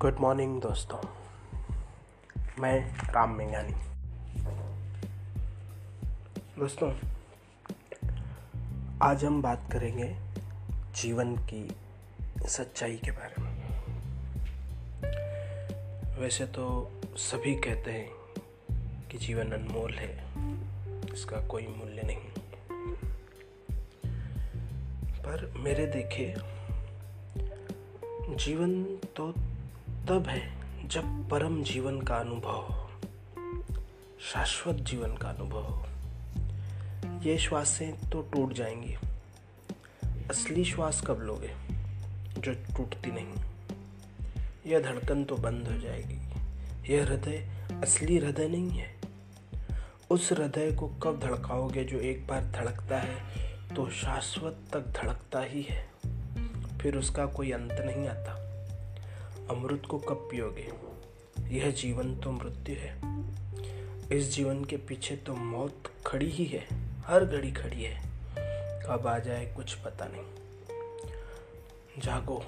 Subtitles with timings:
[0.00, 0.98] Good morning दोस्तों।
[2.58, 3.72] मैं राम मेंगानी।
[6.58, 6.92] दोस्तों,
[9.02, 10.16] आज हम बात करेंगे
[11.02, 11.76] जीवन की
[12.48, 13.52] सच्चाई के बारे में।
[16.20, 18.10] वैसे तो सभी कहते हैं
[19.08, 20.24] कि जीवन अनमोल है,
[21.12, 22.20] इसका कोई मूल्य नहीं।
[25.18, 26.34] पर मेरे देखे,
[28.36, 28.84] जीवन
[29.16, 29.49] तो
[30.10, 30.52] तब है
[30.88, 32.90] जब परम जीवन का अनुभव हो,
[34.20, 35.86] शाश्वत जीवन का अनुभव हो।
[37.22, 38.94] ये श्वासें तो टूट जाएँगी।
[40.30, 41.54] असली श्वास कब लोगे
[42.40, 43.44] जो टूटती नहीं?
[44.66, 46.18] यह धड़कन तो बंद हो जाएगी।
[46.94, 49.00] यह हृदय, असली हृदय नहीं है।
[50.10, 53.16] उस हृदय को कब धड़काओगे जो एक बार धड़कता है
[53.74, 55.90] तो शाश्वत तक धड़कता ही है।
[56.78, 58.39] फिर उसका कोई अंत नहीं आता।
[59.50, 60.72] अमृत को कब पियोगे?
[61.58, 63.00] यह जीवन तो मृत्यु है।
[64.18, 66.66] इस जीवन के पीछे तो मौत खड़ी ही है।
[67.06, 68.02] हर घड़ी खड़ी है।
[68.86, 70.22] कब आ जाए कुछ पता नहीं।
[71.98, 72.44] जागो।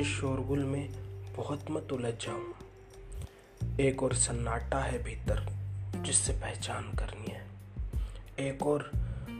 [0.00, 0.92] इस शोरगुल में
[1.36, 2.40] बहुत मत उलझ जाओ।
[3.80, 5.52] एक और सन्नाटा है भीतर,
[6.02, 7.46] जिससे पहचान करनी है।
[8.48, 8.90] एक और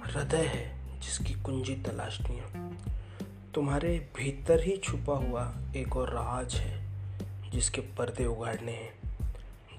[0.05, 2.75] हृदय है, जिसकी कुंजी तलाशनी है।
[3.55, 6.89] तुम्हारे भीतर ही छुपा हुआ एक और राज है,
[7.51, 9.15] जिसके पर्दे उगाड़ने हैं,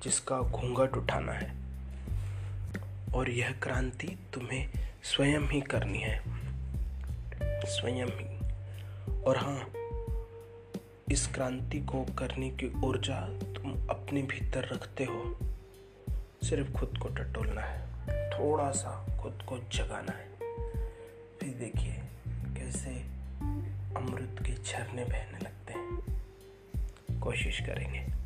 [0.04, 1.56] जिसका घूंघट उठाना है।
[3.16, 4.70] और यह क्रांति तुम्हें
[5.04, 6.24] स्वयं ही करनी है।
[7.66, 8.40] स्वयं ही।
[9.24, 9.72] और हाँ
[11.12, 15.38] इस क्रांति को करने की ऊर्जा तुम अपने भीतर रखते हो।
[16.44, 17.90] सिर्फ़ खुद को टटोलना है,
[18.30, 20.30] थोड़ा सा खुद को जगाना है।
[21.40, 23.15] फिर देखिए, कैसे
[24.66, 28.25] झरने बहने लगते हैं। कोशिश करेंगे।